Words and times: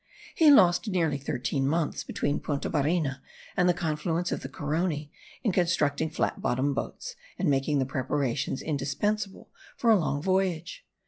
He 0.33 0.49
lost 0.49 0.87
nearly 0.87 1.19
thirteen 1.19 1.67
months 1.67 2.03
between 2.03 2.39
Punta 2.39 2.71
Barina 2.71 3.19
and 3.55 3.69
the 3.69 3.73
confluence 3.75 4.31
of 4.31 4.41
the 4.41 4.49
Carony 4.49 5.11
in 5.43 5.51
constructing 5.51 6.09
flat 6.09 6.41
bottomed 6.41 6.73
boats, 6.73 7.15
and 7.37 7.51
making 7.51 7.77
the 7.77 7.85
preparations 7.85 8.63
indispensable 8.63 9.51
for 9.77 9.91
a 9.91 9.99
long 9.99 10.19
voyage. 10.19 10.87